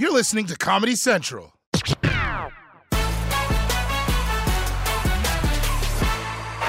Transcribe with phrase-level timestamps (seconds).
[0.00, 1.52] You're listening to Comedy Central.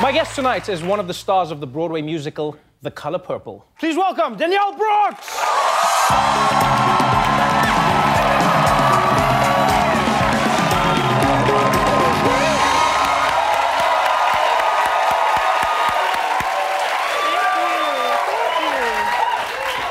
[0.01, 3.65] My guest tonight is one of the stars of the Broadway musical The Color Purple.
[3.79, 5.33] Please welcome Danielle Brooks.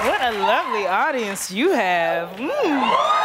[0.05, 2.37] What a lovely audience you have.
[2.37, 3.20] Mm,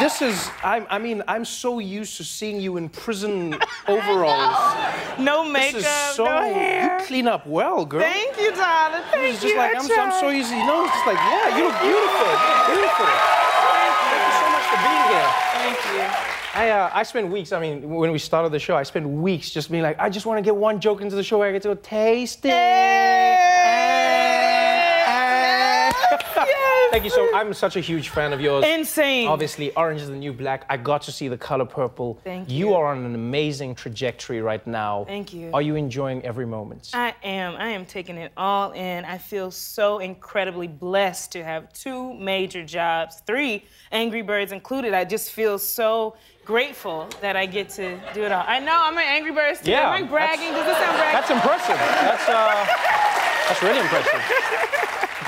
[0.00, 3.54] This is, I, I mean, I'm so used to seeing you in prison
[3.86, 4.56] overalls.
[5.18, 6.98] No This makeup, is so, no hair.
[7.00, 8.00] you clean up well, girl.
[8.00, 9.02] Thank you, darling.
[9.10, 9.50] Thank It's you.
[9.50, 10.56] just like, I I'm, I'm so easy.
[10.56, 12.28] You know, it's just like, yeah, you look beautiful.
[12.32, 13.06] You look beautiful.
[13.76, 15.30] Thank you so much for being here.
[15.60, 16.02] Thank you.
[16.52, 19.50] I, uh, I spent weeks, I mean, when we started the show, I spent weeks
[19.50, 21.52] just being like, I just want to get one joke into the show where I
[21.52, 23.89] get to go, taste it.
[26.90, 28.64] Thank you so I'm such a huge fan of yours.
[28.66, 29.28] Insane.
[29.28, 30.64] Obviously, Orange is the New Black.
[30.68, 32.18] I got to see the color purple.
[32.24, 32.74] Thank You you.
[32.74, 35.04] are on an amazing trajectory right now.
[35.06, 35.50] Thank you.
[35.54, 36.90] Are you enjoying every moment?
[36.92, 37.54] I am.
[37.56, 39.04] I am taking it all in.
[39.04, 44.92] I feel so incredibly blessed to have two major jobs, three Angry Birds included.
[44.92, 48.44] I just feel so grateful that I get to do it all.
[48.48, 49.70] I know I'm an Angry Birds too.
[49.70, 50.52] Yeah, Am I bragging?
[50.52, 51.12] Does this sound bragging?
[51.20, 51.76] That's impressive.
[51.78, 52.66] That's uh,
[53.48, 54.76] that's really impressive.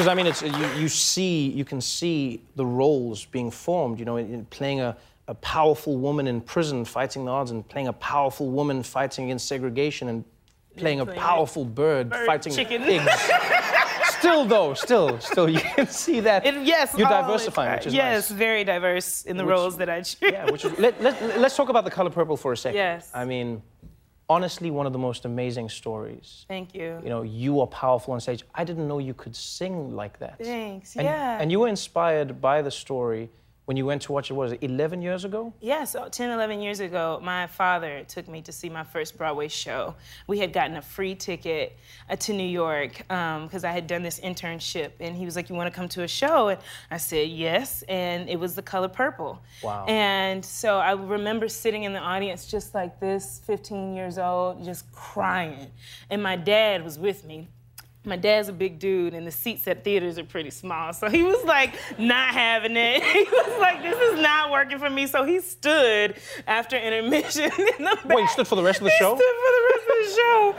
[0.02, 4.00] Because I mean, it's you, you see, you can see the roles being formed.
[4.00, 4.96] You know, in, in playing a,
[5.28, 9.46] a powerful woman in prison fighting the odds, and playing a powerful woman fighting against
[9.46, 10.24] segregation, and
[10.76, 12.82] playing a powerful bird, bird, fighting chicken.
[12.82, 13.06] pigs.
[14.18, 17.86] still, though, still, still, you can see that It- yes, you're all oh, diversifying, which
[17.86, 18.36] is yes, nice.
[18.36, 20.16] very diverse in the Which- roles that I choose.
[20.20, 22.78] Yeah, which is, let, let, let's talk about the color purple for a second.
[22.78, 23.08] Yes.
[23.14, 23.62] I mean,
[24.32, 26.47] honestly, one of the most amazing stories.
[26.48, 26.91] Thank you.
[27.04, 28.43] You know, you are powerful on stage.
[28.54, 30.37] I didn't know you could sing like that.
[30.38, 30.97] Thanks.
[30.97, 31.41] And, yeah.
[31.41, 33.31] And you were inspired by the story
[33.64, 35.52] when you went to watch it, was it, 11 years ago?
[35.60, 39.46] Yeah, so 10, 11 years ago, my father took me to see my first Broadway
[39.46, 39.94] show.
[40.26, 41.78] We had gotten a free ticket
[42.10, 44.92] uh, to New York because I had done this internship.
[44.98, 46.48] And he was like, You want to come to a show?
[46.48, 47.82] And I said, Yes.
[47.88, 49.40] And it was The Color Purple.
[49.62, 49.86] Wow.
[49.86, 54.90] And so I remember sitting in the audience just like this, 15 years old, just
[54.90, 55.68] crying.
[56.10, 57.48] And my dad was with me
[58.04, 60.92] my dad's a big dude and the seats at theaters are pretty small.
[60.92, 63.02] So he was like not having it.
[63.12, 65.06] He was like, this is not working for me.
[65.06, 68.04] So he stood after intermission in the back.
[68.16, 69.14] Wait, he stood for the rest of the He show?
[69.14, 70.54] stood for the rest of the show.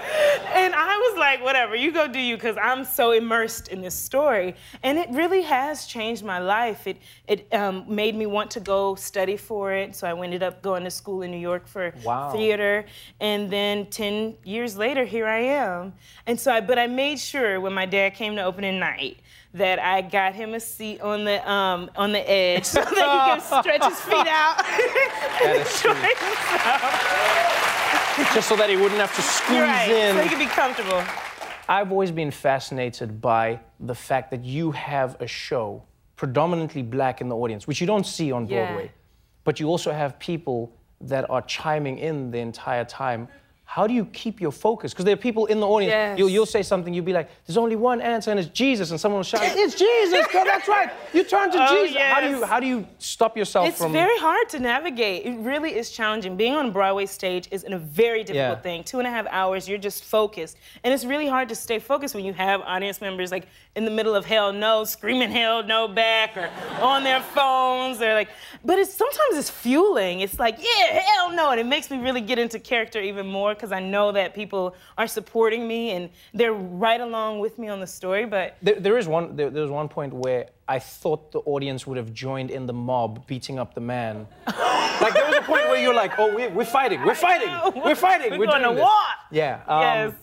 [0.53, 3.95] And I was like, whatever, you go do you, because I'm so immersed in this
[3.95, 4.55] story.
[4.83, 6.87] And it really has changed my life.
[6.87, 9.95] It it um, made me want to go study for it.
[9.95, 12.31] So I ended up going to school in New York for Wow.
[12.31, 12.85] theater.
[13.19, 15.93] And then 10 years later, here I am.
[16.27, 19.17] And so I, but I made sure when my dad came to opening night
[19.53, 23.41] that I got him a seat on the um, on the edge so that he
[23.41, 24.57] could stretch his feet out.
[25.43, 26.17] That is sweet.
[28.35, 30.15] Just so that he wouldn't have to squeeze right, in.
[30.15, 31.03] so he could be comfortable.
[31.67, 35.83] I've always been fascinated by the fact that you have a show
[36.15, 38.67] predominantly black in the audience, which you don't see on Yeah.
[38.67, 38.91] Broadway.
[39.43, 40.71] But you also have people
[41.01, 43.27] that are chiming in the entire time.
[43.73, 44.93] How do you keep your focus?
[44.93, 45.89] Because there are people in the audience.
[45.93, 46.19] Yes.
[46.19, 48.91] You'll, you'll say something, you'll be like, there's only one answer, and it's Jesus.
[48.91, 50.91] And someone will shout, it's Jesus, girl, that's right.
[51.11, 51.99] You turn to Oh, Jesus.
[51.99, 53.91] How, do you, how do you stop yourself It's from.
[53.91, 55.25] very hard to navigate.
[55.25, 56.37] It really is challenging.
[56.37, 58.61] Being on a Broadway stage is a very difficult Yeah.
[58.61, 58.83] thing.
[58.83, 60.55] Two and a half hours, you're just focused.
[60.83, 63.91] And it's really hard to stay focused when you have audience members like in the
[63.91, 66.47] middle of hell no, screaming hell no back, or
[66.79, 68.29] on their phones, or like,
[68.63, 70.19] but it's sometimes it's fueling.
[70.19, 71.49] It's like, yeah, hell no.
[71.49, 74.75] And it makes me really get into character even more because I know that people
[74.97, 78.25] are supporting me and they're right along with me on the story.
[78.25, 79.37] But There, there is one.
[79.37, 82.73] There, there was one point where I thought the audience would have joined in the
[82.73, 84.27] mob beating up the man.
[84.47, 87.01] like there was a point where you're like, "Oh, we're, we're fighting.
[87.05, 87.81] We're fighting.
[87.81, 88.37] We're fighting.
[88.37, 88.91] We're going doing this." war.
[89.31, 89.61] Yeah.
[89.67, 90.13] um, yes,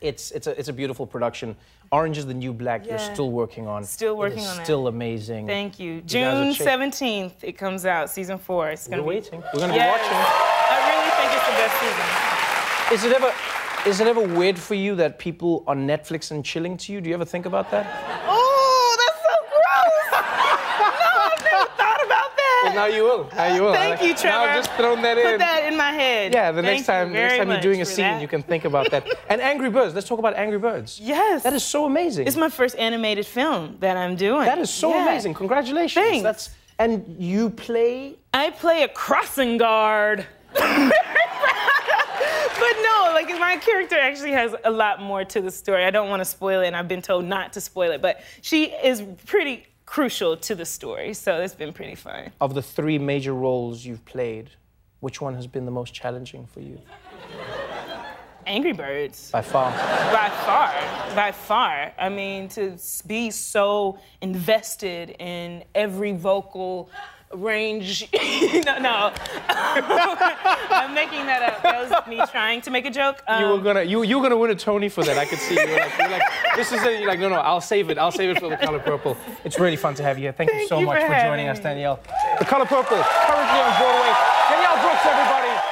[0.00, 1.54] It's it's a it's a beautiful production.
[1.92, 2.86] Orange is the New Black.
[2.86, 3.84] You're still working on.
[3.84, 4.64] Still working it is on.
[4.64, 5.46] Still amazing.
[5.46, 6.00] thank you.
[6.00, 8.70] June 17th, it comes out, season four.
[8.70, 9.40] It's We're gonna be waiting.
[9.54, 9.86] We're gonna Yes.
[9.86, 10.18] be watching.
[10.74, 12.31] I really think it's the best season.
[12.92, 13.32] Is it ever
[13.86, 17.00] is it ever weird for you that people on Netflix and chilling to you?
[17.00, 17.86] Do you ever think about that?
[18.28, 20.22] Oh, that's so gross.
[21.00, 22.60] no, I've never thought about that.
[22.64, 23.28] Well, now you will.
[23.34, 23.72] Now you will.
[23.72, 24.28] Thank you, Trevor.
[24.28, 25.24] Now I've just thrown that in.
[25.24, 26.34] Put that in my head.
[26.34, 28.20] Yeah, the Thank next time, next time you're doing a scene, that.
[28.22, 29.06] you can think about that.
[29.30, 29.94] And Angry Birds.
[29.94, 31.00] Let's talk about Angry Birds.
[31.00, 31.42] Yes.
[31.44, 32.26] That is so amazing.
[32.26, 34.44] It's my first animated film that I'm doing.
[34.44, 35.08] that is so Yeah.
[35.08, 35.32] amazing.
[35.34, 36.04] Congratulations.
[36.04, 36.22] Thanks.
[36.22, 38.16] That's and you play.
[38.34, 40.26] I play a crossing guard.
[43.30, 45.84] like my character actually has a lot more to the story.
[45.84, 48.20] I don't want to spoil it, and I've been told not to spoil it, but
[48.40, 52.32] she is pretty crucial to the story, so it's been pretty fun.
[52.40, 54.50] Of the three major roles you've played,
[55.00, 56.80] which one has been the most challenging for you?
[58.46, 59.30] Angry Birds.
[59.30, 59.70] By far.
[59.70, 61.92] By far, by far.
[61.96, 62.76] I mean, to
[63.06, 66.90] be so invested in every vocal
[67.34, 68.08] range.
[68.64, 69.12] no, no.
[69.48, 71.62] I'm making that up.
[71.62, 73.22] That was me trying to make a joke.
[73.38, 75.18] You were Um, gonna you you were gonna win a Tony for that.
[75.18, 76.22] I could see you were like, you were like
[76.56, 77.00] this is it.
[77.00, 77.98] You're like no no I'll save it.
[77.98, 79.16] I'll save it for the color purple.
[79.44, 80.32] It's really fun to have you here.
[80.32, 81.60] Thank, you so you much for for joining having us.
[81.60, 82.00] Danielle.
[82.38, 84.12] The color purple currently on Broadway.
[84.50, 85.71] Danielle Brooks, everybody.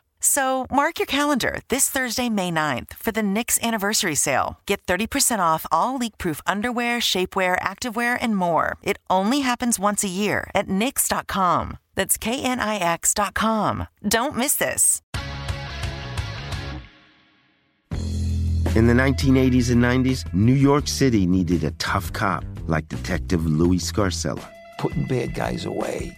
[0.21, 4.59] So mark your calendar this Thursday, May 9th for the Knix anniversary sale.
[4.65, 8.77] Get 30% off all leak-proof underwear, shapewear, activewear, and more.
[8.83, 11.77] It only happens once a year at Knix.com.
[11.95, 13.87] That's K-N-I-X.com.
[14.07, 15.01] Don't miss this.
[18.73, 23.79] In the 1980s and 90s, New York City needed a tough cop like Detective Louis
[23.79, 24.47] Scarcella.
[24.81, 26.17] putting bad guys away.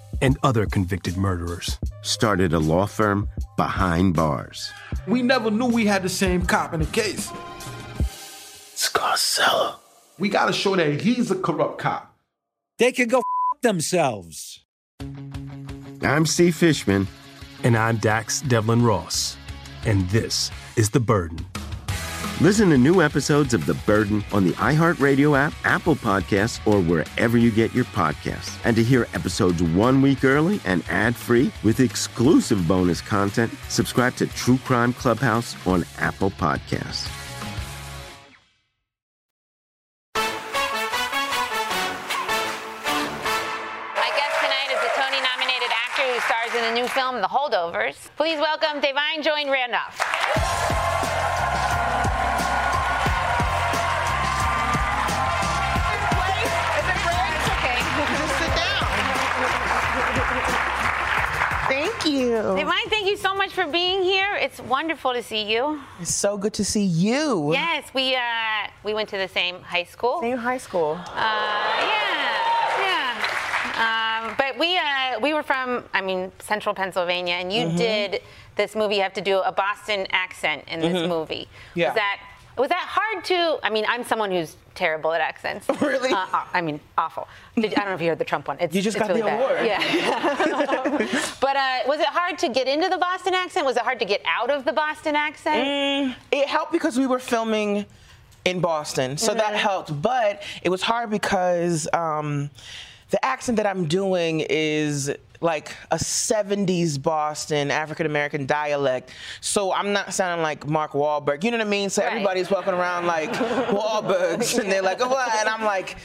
[0.21, 1.79] and other convicted murderers.
[2.01, 3.27] Started a law firm
[3.57, 4.71] behind bars.
[5.07, 7.31] We never knew we had the same cop in the case.
[8.75, 9.75] Scarcella.
[10.19, 12.15] We got to show that he's a corrupt cop.
[12.77, 14.63] They can go f- themselves.
[16.01, 17.07] I'm Steve Fishman.
[17.63, 19.37] And I'm Dax Devlon Ross.
[19.85, 21.45] And this is The Burden.
[22.39, 27.37] Listen to new episodes of The Burden on the iHeartRadio app, Apple Podcasts, or wherever
[27.37, 28.57] you get your podcasts.
[28.65, 34.15] And to hear episodes one week early and ad free with exclusive bonus content, subscribe
[34.15, 37.07] to True Crime Clubhouse on Apple Podcasts.
[40.15, 40.23] My
[44.15, 48.09] guest tonight is the Tony nominated actor who stars in the new film The Holdovers.
[48.17, 49.99] Please welcome Da'Vine Joy Randolph.
[62.03, 62.31] Thank you.
[62.31, 64.33] Da'Vine, thank you so much for being here.
[64.35, 65.79] It's wonderful to see you.
[65.99, 67.53] It's so good to see you.
[67.53, 68.21] Yes, we uh,
[68.83, 70.19] we went to the same high school.
[70.21, 70.97] Same high school.
[70.99, 74.25] Uh, yeah, yeah.
[74.25, 77.77] Um, but we uh, we were from, I mean, Central Pennsylvania, and you Mhm.
[77.77, 78.21] did
[78.55, 78.95] this movie.
[78.95, 81.07] You have to do a Boston accent in this Mhm.
[81.07, 81.47] movie.
[81.75, 81.89] Yeah.
[81.89, 82.17] Was that
[82.57, 83.59] was that hard to?
[83.63, 85.67] I mean, I'm someone who's terrible at accents.
[85.81, 86.11] Really?
[86.11, 87.27] Uh, uh, I mean, awful.
[87.57, 88.57] I don't know if you heard the Trump one.
[88.59, 89.39] It's, You just got really the bad.
[89.39, 89.65] award.
[89.65, 91.35] Yeah.
[91.41, 93.65] but uh, was it hard to get into the Boston accent?
[93.65, 95.67] Was it hard to get out of the Boston accent?
[95.67, 97.85] Mm, it helped because we were filming
[98.45, 100.01] in Boston, so that helped.
[100.01, 102.49] But it was hard because um,
[103.09, 109.11] the accent that I'm doing is like a 70s Boston African American dialect.
[109.41, 111.43] So I'm not sounding like Mark Wahlberg.
[111.43, 111.89] You know what I mean?
[111.89, 115.33] So everybody's walking around like Wahlbergs and they're like, oh, what?
[115.33, 115.97] And I'm like,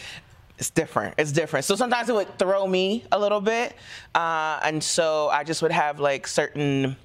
[0.58, 1.14] it's different.
[1.18, 1.66] It's different.
[1.66, 3.74] So sometimes it would throw me a little bit.
[4.14, 6.96] Uh, and so I just would have like certain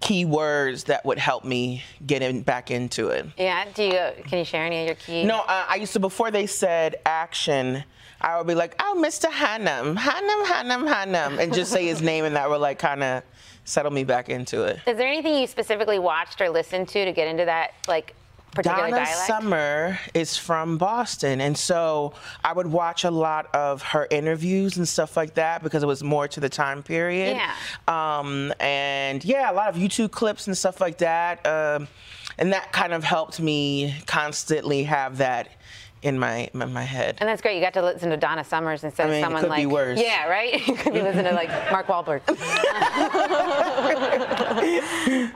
[0.00, 3.26] key words that would help me get in, back into it.
[3.36, 3.64] Yeah.
[3.74, 4.24] Do you?
[4.24, 5.24] Can you share any of your key?
[5.24, 7.82] No, uh, I used to before they said action.
[8.24, 9.30] I would be like, oh, Mr.
[9.30, 13.22] Hunham, Hunham, Hunham, Hunham, and just say his name, and that would like kind of
[13.64, 14.80] settle me back into it.
[14.86, 18.14] Is there anything you specifically watched or listened to to get into that like
[18.52, 19.26] particular Donna dialect?
[19.26, 24.88] Summer is from Boston, and so I would watch a lot of her interviews and
[24.88, 27.36] stuff like that because it was more to the time period.
[27.36, 27.52] Yeah.
[27.88, 31.46] Um, and yeah, a lot of YouTube clips and stuff like that.
[31.46, 31.88] Um,
[32.38, 35.48] and that kind of helped me constantly have that
[36.04, 37.16] in my in my head.
[37.18, 37.56] And that's great.
[37.56, 39.98] You got to listen to Donna Summers instead I mean, of someone could like.
[39.98, 40.54] Yeah, right.
[40.74, 42.20] You could be listening to like Mark Wahlberg.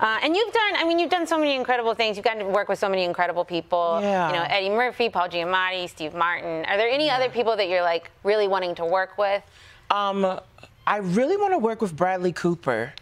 [0.01, 0.75] uh, and you've done.
[0.77, 2.17] I mean, you've done so many incredible things.
[2.17, 3.99] You've gotten to work with so many incredible people.
[4.03, 4.29] Yeah.
[4.29, 6.67] You know, Eddie Murphy, Paul Giamatti, Steve Martin.
[6.67, 9.43] Are there any other people that you're like really wanting to work with?
[9.91, 10.39] Um,
[10.87, 12.93] I really want to work with Bradley Cooper.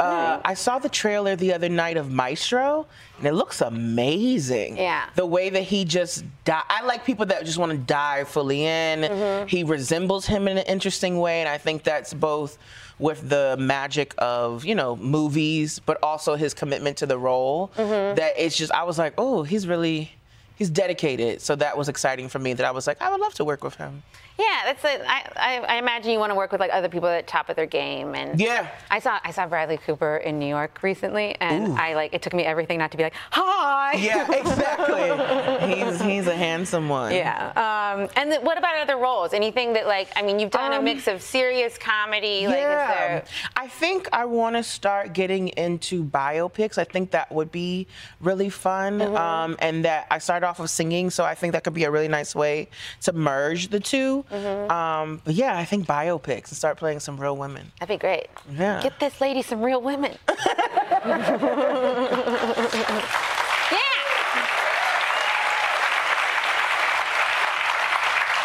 [0.00, 2.86] Uh, I saw the trailer the other night of Maestro,
[3.18, 4.76] and it looks amazing.
[4.76, 5.08] Yeah.
[5.16, 8.64] The way that he just di I like people that just want to dive fully
[8.64, 9.00] in.
[9.00, 9.48] Mm-hmm.
[9.48, 12.58] He resembles him in an interesting way, and I think that's both
[13.00, 17.72] with the magic of you know movies, but also his commitment to the role.
[17.76, 18.16] Mm-hmm.
[18.16, 20.12] That it's just I was like, oh, he's really.
[20.56, 22.52] He's dedicated, so that was exciting for me.
[22.52, 24.02] That I was like, I would love to work with him.
[24.38, 24.84] Yeah, that's.
[24.84, 27.48] A, I, I, I imagine you want to work with like other people that top
[27.48, 28.14] of their game.
[28.14, 28.68] And Yeah.
[28.90, 31.76] I saw I saw Bradley Cooper in New York recently, and Ooh.
[31.76, 33.94] I like it took me everything not to be like hi.
[33.94, 35.74] Yeah, exactly.
[35.74, 37.12] he's he's a handsome one.
[37.14, 37.48] Yeah.
[37.56, 39.32] Um, and what about other roles?
[39.32, 42.46] Anything that like I mean, you've done a Um, mix of serious comedy.
[42.46, 42.88] Like, is yeah.
[43.08, 43.24] there?
[43.56, 46.78] I think I want to start getting into biopics.
[46.78, 47.86] I think that would be
[48.20, 49.00] really fun.
[49.00, 49.16] Mm-hmm.
[49.16, 51.90] Um, and that I started off with singing, so I think that could be a
[51.90, 52.68] really nice way
[53.02, 54.70] to merge the 2 Mm-hmm.
[54.70, 57.72] Um, but yeah, I think biopics and start playing some real women.
[57.80, 58.28] That'd be great.
[58.56, 58.82] Yeah.
[58.82, 60.16] Get this lady some real women.
[60.28, 61.58] yeah.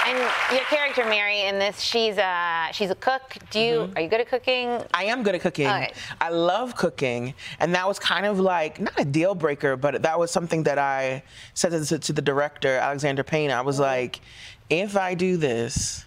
[0.06, 0.20] And
[0.52, 3.38] your character Mary in this, she's a she's a cook.
[3.52, 4.84] Do you are you good at cooking?
[4.94, 5.68] I am good at cooking.
[5.68, 5.94] Okay.
[6.20, 10.20] I love cooking, and that was kind of like not a deal breaker, but that
[10.20, 11.24] was something that I
[11.54, 13.50] said to, to the director Alexander Payne.
[13.50, 14.20] I was like,
[14.70, 16.06] if I do this.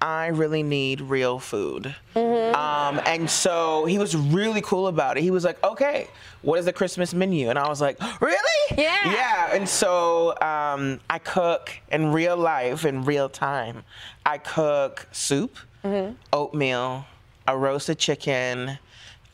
[0.00, 1.94] I really need real food.
[2.16, 5.22] Um, and so he was really cool about it.
[5.22, 6.08] He was like, okay,
[6.42, 7.50] what is the Christmas menu?
[7.50, 8.36] And I was like, really?
[8.76, 9.12] Yeah.
[9.12, 9.54] Yeah.
[9.54, 13.84] And so um, I cook in real life, in real time.
[14.26, 15.56] I cook soup,
[16.32, 17.06] oatmeal,
[17.46, 18.78] a roasted chicken,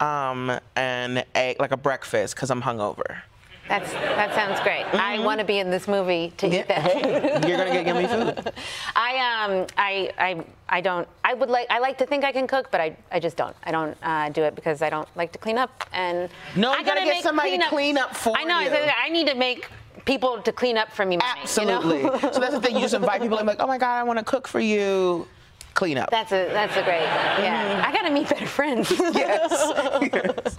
[0.01, 3.23] um, and egg, like a breakfast, because I'm hungover.
[3.69, 4.85] That's that sounds great.
[4.95, 5.25] I Mm-hmm.
[5.25, 6.95] want to be in this movie to eat that.
[7.49, 8.53] You're gonna get yummy food.
[8.97, 12.47] I um I I I don't I would like I like to think I can
[12.47, 13.55] cook, but I I just don't.
[13.65, 16.79] I don't uh, do it because I don't like to clean up and No, I
[16.79, 18.37] you gotta get somebody to clean up for me.
[18.41, 18.61] I know.
[18.61, 18.71] you.
[18.71, 19.69] I I need to make
[20.05, 21.19] people to clean up for me.
[21.21, 21.99] Absolutely.
[21.99, 22.19] You know?
[22.33, 22.75] so that's the thing.
[22.77, 23.39] You just invite people.
[23.39, 25.27] I'm like, oh my god, I want to cook for you.
[25.75, 26.11] Clean up.
[26.11, 27.85] That's a that's a great yeah.
[27.87, 28.91] I gotta meet better friends.
[29.15, 30.57] yes.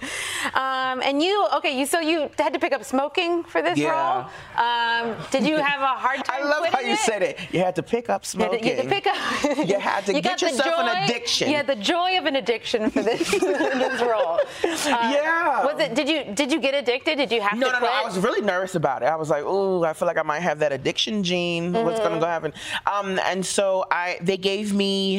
[0.54, 1.78] Um, and you okay?
[1.78, 3.90] You so you had to pick up smoking for this Yeah.
[3.92, 4.26] role.
[4.56, 6.42] Um, did you have a hard time?
[6.42, 6.98] I love how you it?
[7.00, 7.38] said it.
[7.52, 8.62] You had to pick up You had smoking.
[8.62, 9.68] to, you had to pick up.
[9.68, 11.50] You had to you get yourself joy, an addiction.
[11.50, 14.40] Yeah, the joy of an addiction for this, this role.
[14.64, 15.64] Uh, Yeah.
[15.64, 15.94] Was it?
[15.94, 17.16] Did you did you get addicted?
[17.16, 17.90] Did you have No, to no, quit?
[17.90, 17.96] no.
[17.96, 19.06] I was really nervous about it.
[19.06, 21.72] I was like, "Ooh, I feel like I might have that addiction gene.
[21.72, 22.08] What's Mm-hmm.
[22.08, 22.52] gonna go happen?"
[22.86, 25.09] Um, and so I, they gave me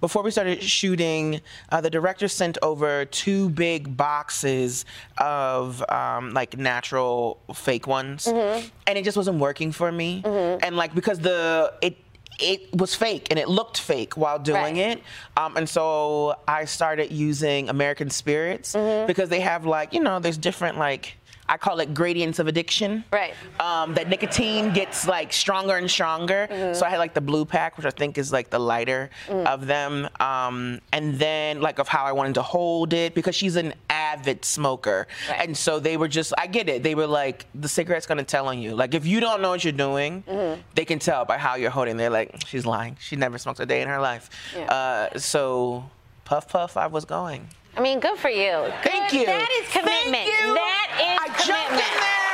[0.00, 1.40] before we started shooting.
[1.70, 4.84] Uh, the director sent over two big boxes
[5.18, 8.68] of um, like natural fake ones, Mm-hmm.
[8.86, 10.22] and it just wasn't working for me.
[10.64, 11.96] And like because the it
[12.42, 14.96] it was fake and it looked fake while doing Right.
[14.96, 15.02] it.
[15.36, 19.06] Um, and so I started using American Spirits Mm-hmm.
[19.06, 21.18] because they have like, you know, there's different like,
[21.50, 23.04] I call it gradients of addiction.
[23.12, 23.34] Right.
[23.58, 26.46] Um, that nicotine gets like stronger and stronger.
[26.50, 26.74] Mm-hmm.
[26.74, 29.46] So I had like the blue pack, which I think is like the lighter Mm.
[29.46, 30.08] of them.
[30.20, 34.44] Um, and then like of how I wanted to hold it because she's an avid
[34.44, 35.08] smoker.
[35.28, 35.40] Right.
[35.48, 36.82] And so they were just, I get it.
[36.84, 38.74] They were like, the cigarette's gonna tell on you.
[38.76, 40.60] Like if you don't know what you're doing, Mm-hmm.
[40.76, 41.96] they can tell by how you're holding.
[41.96, 42.96] They're like, she's lying.
[43.00, 44.30] She never smoked a day in her life.
[44.56, 44.66] Yeah.
[45.12, 45.90] Uh, so
[46.24, 47.48] puff puff, I was going.
[47.76, 48.66] I mean, good for you.
[48.82, 49.26] Thank Good- you.
[49.26, 50.26] That is commitment.
[50.26, 50.54] Thank you.
[50.54, 51.86] That is I jumped commitment.
[51.86, 52.30] in there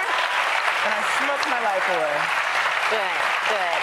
[0.84, 2.16] and I smoked my life away.
[2.90, 3.18] Good,
[3.52, 3.80] good.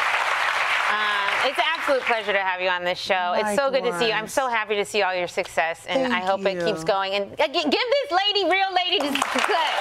[0.94, 3.34] Um, it's an absolute pleasure to have you on this show.
[3.38, 4.14] It's so good to see you.
[4.14, 7.14] I'm so happy to see all your success, and Thank I hope it keeps going.
[7.14, 9.80] And uh, give this lady, real lady, success.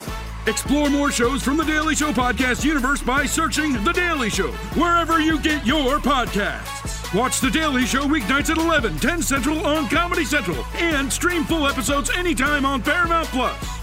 [0.46, 5.20] Explore more shows from the Daily Show podcast universe by searching The Daily Show wherever
[5.20, 6.99] you get your podcasts.
[7.12, 11.66] Watch The Daily Show weeknights at 11, 10 Central on Comedy Central, and stream full
[11.66, 13.80] episodes anytime on Paramount Plus.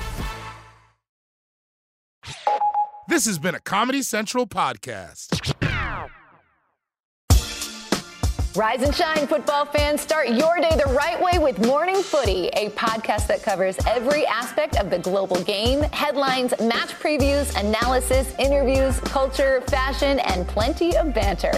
[3.10, 5.56] This has been a Comedy Central podcast.
[8.56, 10.00] Rise and shine, football fans.
[10.00, 14.78] Start your day the right way with Morning Footy, a podcast that covers every aspect
[14.78, 21.52] of the global game headlines, match previews, analysis, interviews, culture, fashion, and plenty of banter.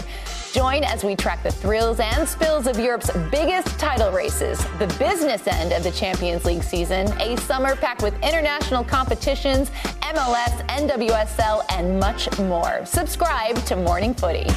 [0.54, 5.46] Join as we track the thrills and spills of Europe's biggest title races, the business
[5.46, 9.70] end of the Champions League season, a summer packed with international competitions,
[10.02, 12.84] MLS, NWSL, and much more.
[12.84, 14.48] Subscribe to Morning Footy.